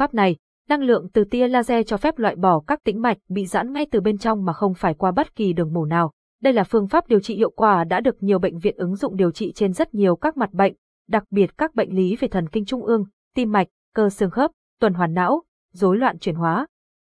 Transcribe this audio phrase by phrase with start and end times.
[0.00, 0.36] pháp này,
[0.68, 3.86] năng lượng từ tia laser cho phép loại bỏ các tĩnh mạch bị giãn ngay
[3.90, 6.12] từ bên trong mà không phải qua bất kỳ đường mổ nào.
[6.42, 9.16] Đây là phương pháp điều trị hiệu quả đã được nhiều bệnh viện ứng dụng
[9.16, 10.74] điều trị trên rất nhiều các mặt bệnh,
[11.08, 14.50] đặc biệt các bệnh lý về thần kinh trung ương, tim mạch, cơ xương khớp,
[14.80, 15.42] tuần hoàn não,
[15.72, 16.66] rối loạn chuyển hóa.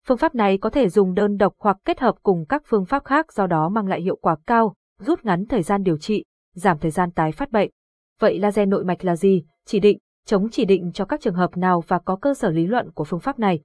[0.07, 3.05] Phương pháp này có thể dùng đơn độc hoặc kết hợp cùng các phương pháp
[3.05, 6.23] khác do đó mang lại hiệu quả cao, rút ngắn thời gian điều trị,
[6.55, 7.69] giảm thời gian tái phát bệnh.
[8.19, 9.43] Vậy laser nội mạch là gì?
[9.65, 9.97] Chỉ định,
[10.29, 13.03] chống chỉ định cho các trường hợp nào và có cơ sở lý luận của
[13.03, 13.59] phương pháp này.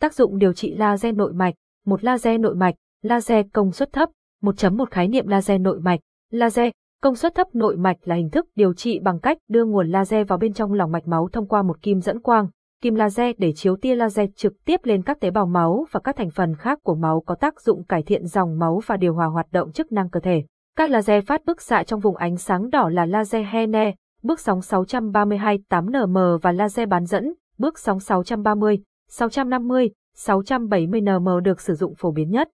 [0.00, 1.54] Tác dụng điều trị laser nội mạch,
[1.86, 4.08] một laser nội mạch, laser công suất thấp,
[4.42, 6.00] 1.1 khái niệm laser nội mạch,
[6.30, 6.70] laser
[7.02, 10.28] công suất thấp nội mạch là hình thức điều trị bằng cách đưa nguồn laser
[10.28, 12.48] vào bên trong lòng mạch máu thông qua một kim dẫn quang,
[12.82, 16.16] kim laser để chiếu tia laser trực tiếp lên các tế bào máu và các
[16.16, 19.26] thành phần khác của máu có tác dụng cải thiện dòng máu và điều hòa
[19.26, 20.44] hoạt động chức năng cơ thể.
[20.76, 23.94] Các laser phát bức xạ trong vùng ánh sáng đỏ là laser Hene,
[24.28, 28.78] bước sóng 632 8nm và laser bán dẫn, bước sóng 630,
[29.08, 32.48] 650, 670nm được sử dụng phổ biến nhất.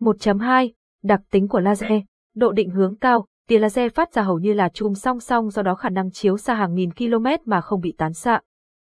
[0.00, 0.70] 1.2
[1.02, 1.92] Đặc tính của laser
[2.34, 5.62] Độ định hướng cao, tia laser phát ra hầu như là chùm song song do
[5.62, 8.40] đó khả năng chiếu xa hàng nghìn km mà không bị tán xạ.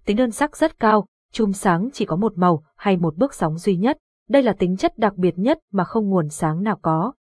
[0.05, 3.59] Tính đơn sắc rất cao, chùm sáng chỉ có một màu hay một bước sóng
[3.59, 3.99] duy nhất.
[4.29, 7.13] Đây là tính chất đặc biệt nhất mà không nguồn sáng nào có.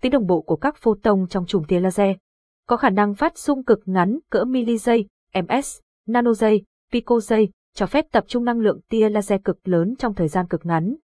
[0.00, 2.16] Tính đồng bộ của các photon trong chùm tia laser
[2.70, 8.24] có khả năng phát xung cực ngắn cỡ miligiây, ms, nanogiây, picogiây, cho phép tập
[8.28, 10.96] trung năng lượng tia laser cực lớn trong thời gian cực ngắn.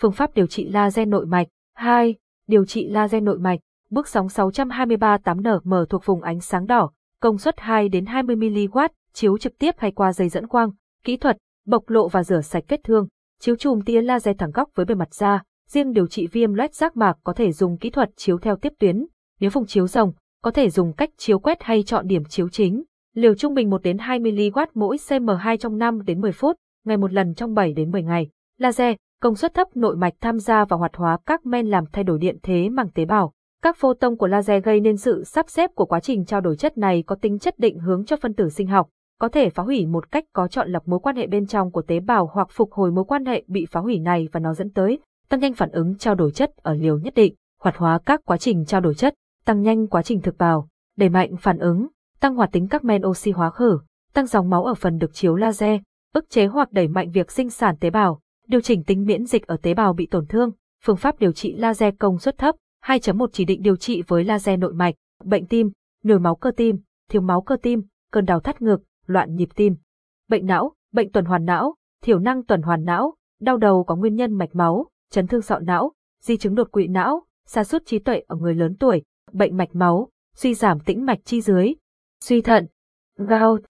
[0.00, 2.14] Phương pháp điều trị laser nội mạch 2.
[2.46, 7.38] Điều trị laser nội mạch, bước sóng 623 8nm thuộc vùng ánh sáng đỏ, công
[7.38, 10.70] suất 2 đến 20 mW, chiếu trực tiếp hay qua dây dẫn quang,
[11.04, 13.08] kỹ thuật, bộc lộ và rửa sạch vết thương,
[13.40, 16.74] chiếu chùm tia laser thẳng góc với bề mặt da, riêng điều trị viêm loét
[16.74, 19.06] giác mạc có thể dùng kỹ thuật chiếu theo tiếp tuyến,
[19.40, 20.12] nếu vùng chiếu rồng,
[20.42, 22.82] có thể dùng cách chiếu quét hay chọn điểm chiếu chính.
[23.14, 26.96] Liều trung bình 1 đến 2 mW mỗi CM2 trong 5 đến 10 phút, ngày
[26.96, 28.28] một lần trong 7 đến 10 ngày.
[28.58, 32.04] Laser, công suất thấp nội mạch tham gia vào hoạt hóa các men làm thay
[32.04, 33.32] đổi điện thế màng tế bào.
[33.62, 36.78] Các photon của laser gây nên sự sắp xếp của quá trình trao đổi chất
[36.78, 38.88] này có tính chất định hướng cho phân tử sinh học,
[39.20, 41.82] có thể phá hủy một cách có chọn lọc mối quan hệ bên trong của
[41.82, 44.70] tế bào hoặc phục hồi mối quan hệ bị phá hủy này và nó dẫn
[44.70, 48.20] tới tăng nhanh phản ứng trao đổi chất ở liều nhất định, hoạt hóa các
[48.24, 51.86] quá trình trao đổi chất, tăng nhanh quá trình thực bào, đẩy mạnh phản ứng,
[52.20, 53.78] tăng hoạt tính các men oxy hóa khử,
[54.14, 55.80] tăng dòng máu ở phần được chiếu laser,
[56.12, 59.46] ức chế hoặc đẩy mạnh việc sinh sản tế bào, điều chỉnh tính miễn dịch
[59.46, 60.50] ở tế bào bị tổn thương,
[60.84, 62.54] phương pháp điều trị laser công suất thấp,
[62.84, 64.94] 2.1 chỉ định điều trị với laser nội mạch,
[65.24, 65.70] bệnh tim,
[66.02, 66.78] nhồi máu cơ tim,
[67.10, 67.82] thiếu máu cơ tim,
[68.12, 69.76] cơn đau thắt ngực, loạn nhịp tim,
[70.28, 74.14] bệnh não, bệnh tuần hoàn não, thiểu năng tuần hoàn não, đau đầu có nguyên
[74.14, 75.92] nhân mạch máu, chấn thương sọ não,
[76.22, 79.74] di chứng đột quỵ não, sa sút trí tuệ ở người lớn tuổi, bệnh mạch
[79.74, 81.74] máu, suy giảm tĩnh mạch chi dưới,
[82.20, 82.66] suy thận,
[83.16, 83.62] gout,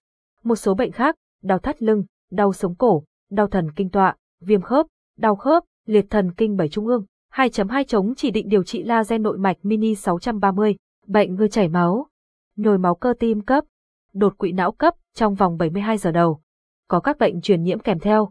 [0.43, 4.61] một số bệnh khác, đau thắt lưng, đau sống cổ, đau thần kinh tọa, viêm
[4.61, 4.85] khớp,
[5.17, 7.05] đau khớp, liệt thần kinh bảy trung ương.
[7.33, 10.75] 2.2 chống chỉ định điều trị laser nội mạch mini 630,
[11.07, 12.07] bệnh ngư chảy máu,
[12.55, 13.63] nhồi máu cơ tim cấp,
[14.13, 16.41] đột quỵ não cấp trong vòng 72 giờ đầu.
[16.87, 18.29] Có các bệnh truyền nhiễm kèm theo.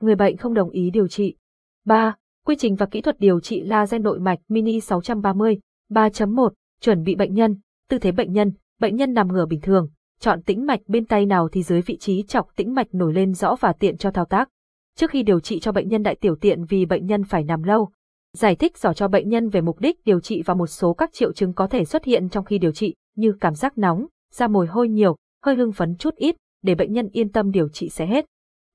[0.00, 1.36] Người bệnh không đồng ý điều trị.
[1.84, 2.16] 3.
[2.46, 5.58] Quy trình và kỹ thuật điều trị laser nội mạch mini 630.
[5.90, 6.50] 3.1
[6.82, 7.56] Chuẩn bị bệnh nhân,
[7.90, 9.88] tư thế bệnh nhân, bệnh nhân nằm ngửa bình thường,
[10.20, 13.34] chọn tĩnh mạch bên tay nào thì dưới vị trí chọc tĩnh mạch nổi lên
[13.34, 14.48] rõ và tiện cho thao tác.
[14.96, 17.62] Trước khi điều trị cho bệnh nhân đại tiểu tiện vì bệnh nhân phải nằm
[17.62, 17.90] lâu,
[18.32, 21.12] giải thích rõ cho bệnh nhân về mục đích điều trị và một số các
[21.12, 24.48] triệu chứng có thể xuất hiện trong khi điều trị, như cảm giác nóng, da
[24.48, 27.88] mồ hôi nhiều, hơi hưng phấn chút ít, để bệnh nhân yên tâm điều trị
[27.88, 28.24] sẽ hết.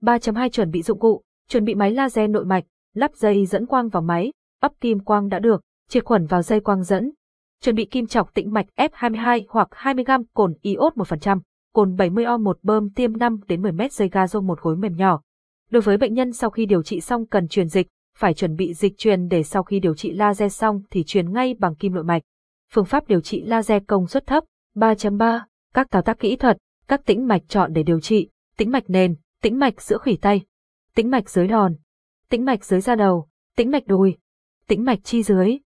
[0.02, 2.64] 3.2 Chuẩn bị dụng cụ, chuẩn bị máy laser nội mạch,
[2.94, 4.32] lắp dây dẫn quang vào máy,
[4.62, 7.12] ấp kim quang đã được, triệt khuẩn vào dây quang dẫn,
[7.62, 11.40] Chuẩn bị kim chọc tĩnh mạch F22 hoặc 20g cồn iốt 1%,
[11.74, 15.22] cồn 70O một bơm tiêm 5 đến 10 mét dây ga một khối mềm nhỏ.
[15.72, 18.74] Đối với bệnh nhân sau khi điều trị xong cần truyền dịch, phải chuẩn bị
[18.74, 22.04] dịch truyền để sau khi điều trị laser xong thì truyền ngay bằng kim nội
[22.04, 22.22] mạch.
[22.74, 24.44] Phương pháp điều trị laser công suất thấp
[24.76, 25.40] 3.3,
[25.74, 26.58] các thao tác kỹ thuật,
[26.88, 30.42] các tĩnh mạch chọn để điều trị, tĩnh mạch nền, tĩnh mạch giữa khủy tay,
[30.96, 31.76] tĩnh mạch dưới đòn,
[32.30, 34.18] tĩnh mạch dưới da đầu, tĩnh mạch đùi,
[34.68, 35.58] tĩnh mạch chi dưới,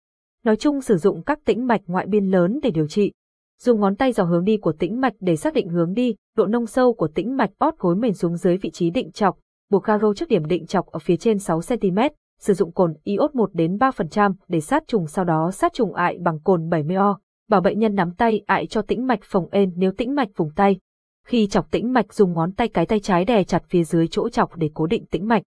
[0.44, 3.12] Nói chung sử dụng các tĩnh mạch ngoại biên lớn để điều trị.
[3.58, 6.46] Dùng ngón tay dò hướng đi của tĩnh mạch để xác định hướng đi, độ
[6.46, 9.38] nông sâu của tĩnh mạch ót gối mềm xuống dưới vị trí định chọc,
[9.70, 11.98] buộc caro trước điểm định chọc ở phía trên 6 cm,
[12.40, 16.18] sử dụng cồn iốt 1 đến 3% để sát trùng sau đó sát trùng ại
[16.20, 17.14] bằng cồn 70O.
[17.48, 20.50] Bảo bệnh nhân nắm tay ại cho tĩnh mạch phồng ên nếu tĩnh mạch vùng
[20.56, 20.78] tay.
[21.26, 24.28] Khi chọc tĩnh mạch dùng ngón tay cái tay trái đè chặt phía dưới chỗ
[24.28, 25.42] chọc để cố định tĩnh mạch.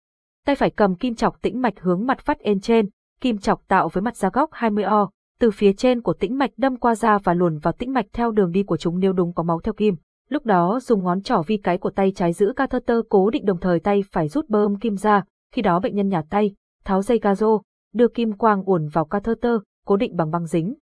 [0.47, 2.89] Tay phải cầm kim chọc tĩnh mạch hướng mặt phát ên trên,
[3.22, 5.08] kim chọc tạo với mặt da góc 20O,
[5.40, 8.30] từ phía trên của tĩnh mạch đâm qua da và luồn vào tĩnh mạch theo
[8.30, 9.96] đường đi của chúng nếu đúng có máu theo kim.
[10.28, 13.60] Lúc đó dùng ngón trỏ vi cái của tay trái giữ catheter cố định đồng
[13.60, 16.54] thời tay phải rút bơm kim ra, Khi đó bệnh nhân nhả tay,
[16.84, 17.60] tháo dây gazo,
[17.94, 19.52] đưa kim quang uồn vào catheter,
[19.86, 20.74] cố định bằng băng dính.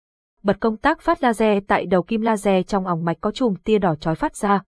[0.44, 3.78] Bật công tác phát laser tại đầu kim laser trong òng mạch có chùm tia
[3.80, 4.64] đỏ chói phát ra.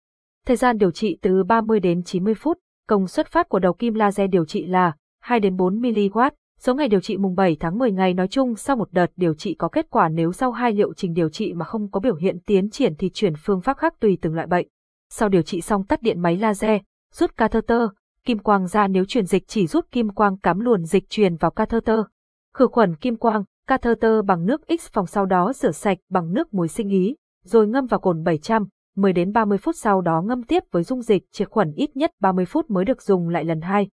[0.45, 2.57] Thời gian điều trị từ 30 đến 90 phút,
[2.87, 6.31] công suất phát của đầu kim laser điều trị là 2 đến 4 mW.
[6.65, 9.33] Số ngày điều trị mùng 7 tháng 10 ngày nói chung sau một đợt điều
[9.33, 12.15] trị có kết quả nếu sau hai liệu trình điều trị mà không có biểu
[12.15, 14.67] hiện tiến triển thì chuyển phương pháp khác tùy từng loại bệnh.
[15.09, 16.81] Sau điều trị xong tắt điện máy laser,
[17.13, 17.81] rút catheter,
[18.25, 21.51] kim quang ra nếu truyền dịch chỉ rút kim quang cắm luồn dịch truyền vào
[21.51, 21.99] catheter.
[22.53, 26.53] Khử khuẩn kim quang, catheter bằng nước X phòng sau đó rửa sạch bằng nước
[26.53, 30.43] muối sinh ý, rồi ngâm vào cồn 700, 10 đến 30 phút sau đó ngâm
[30.43, 33.61] tiếp với dung dịch triệt khuẩn ít nhất 30 phút mới được dùng lại lần
[33.61, 33.89] hai.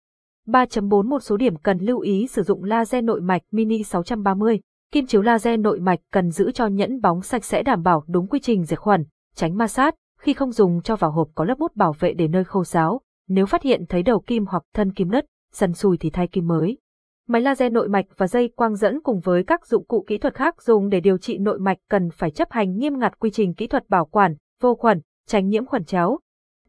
[0.48, 4.60] 3.4 Một số điểm cần lưu ý sử dụng laser nội mạch mini 630.
[4.92, 8.26] Kim chiếu laser nội mạch cần giữ cho nhẫn bóng sạch sẽ đảm bảo đúng
[8.26, 9.04] quy trình diệt khuẩn,
[9.34, 12.28] tránh ma sát, khi không dùng cho vào hộp có lớp bút bảo vệ để
[12.28, 13.00] nơi khô ráo.
[13.28, 16.46] Nếu phát hiện thấy đầu kim hoặc thân kim nứt, sần sùi thì thay kim
[16.46, 16.78] mới.
[17.26, 20.34] Máy laser nội mạch và dây quang dẫn cùng với các dụng cụ kỹ thuật
[20.34, 23.54] khác dùng để điều trị nội mạch cần phải chấp hành nghiêm ngặt quy trình
[23.54, 26.18] kỹ thuật bảo quản, vô khuẩn, tránh nhiễm khuẩn chéo.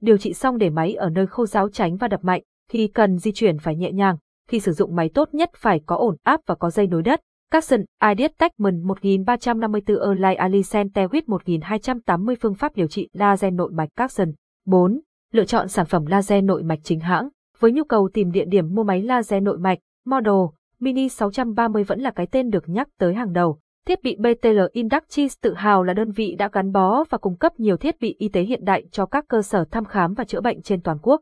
[0.02, 3.18] Điều trị xong để máy ở nơi khô ráo tránh và đập mạnh, khi cần
[3.18, 4.18] di chuyển phải nhẹ nhàng,
[4.48, 7.19] khi sử dụng máy tốt nhất phải có ổn áp và có dây nối đất.
[7.51, 7.80] Capson,
[8.10, 14.31] Ideas Techman 1354 Erlai Alicent Tewit 1280 phương pháp điều trị laser nội mạch Capson.
[14.66, 15.00] 4.
[15.31, 17.30] Lựa chọn sản phẩm laser nội mạch chính hãng.
[17.60, 20.33] Với nhu cầu tìm địa điểm mua máy laser nội mạch, Model,
[20.80, 23.60] Mini 630 vẫn là cái tên được nhắc tới hàng đầu.
[23.88, 27.60] Thiết bị BTL Inductis tự hào là đơn vị đã gắn bó và cung cấp
[27.60, 30.42] nhiều thiết bị y tế hiện đại cho các cơ sở thăm khám và chữa
[30.42, 31.21] bệnh trên toàn quốc.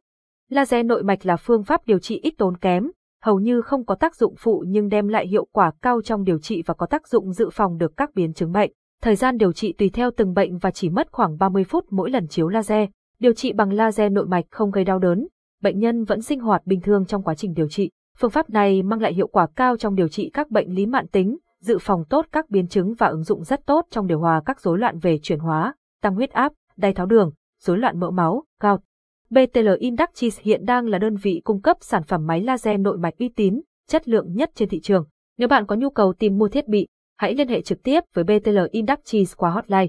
[0.49, 2.91] Laser nội mạch là phương pháp điều trị ít tốn kém,
[3.23, 6.39] hầu như không có tác dụng phụ nhưng đem lại hiệu quả cao trong điều
[6.39, 8.71] trị và có tác dụng dự phòng được các biến chứng bệnh.
[9.01, 12.09] Thời gian điều trị tùy theo từng bệnh và chỉ mất khoảng 30 phút mỗi
[12.09, 12.89] lần chiếu laser.
[13.19, 15.27] Điều trị bằng laser nội mạch không gây đau đớn,
[15.61, 17.91] bệnh nhân vẫn sinh hoạt bình thường trong quá trình điều trị.
[18.17, 21.07] Phương pháp này mang lại hiệu quả cao trong điều trị các bệnh lý mạn
[21.07, 24.41] tính, dự phòng tốt các biến chứng và ứng dụng rất tốt trong điều hòa
[24.45, 28.11] các rối loạn về chuyển hóa, tăng huyết áp, đai tháo đường, rối loạn mỡ
[28.11, 28.86] máu, gout.
[29.29, 33.13] BTL Industries hiện đang là đơn vị cung cấp sản phẩm máy laser nội mạch
[33.19, 35.05] uy tín, chất lượng nhất trên thị trường.
[35.37, 36.87] Nếu bạn có nhu cầu tìm mua thiết bị,
[37.17, 39.87] hãy liên hệ trực tiếp với BTL Industries qua hotline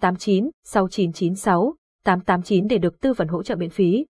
[0.00, 1.74] 089 6996
[2.04, 4.06] 889 để được tư vấn hỗ trợ miễn phí.